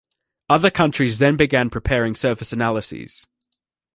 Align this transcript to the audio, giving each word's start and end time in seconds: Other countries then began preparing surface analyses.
Other 0.49 0.71
countries 0.71 1.19
then 1.19 1.35
began 1.35 1.69
preparing 1.69 2.15
surface 2.15 2.51
analyses. 2.51 3.27